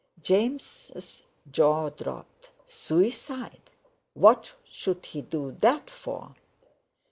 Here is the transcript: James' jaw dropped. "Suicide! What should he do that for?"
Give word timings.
James' 0.23 1.21
jaw 1.51 1.89
dropped. 1.89 2.49
"Suicide! 2.65 3.69
What 4.15 4.51
should 4.63 5.05
he 5.05 5.21
do 5.21 5.51
that 5.59 5.91
for?" 5.91 6.33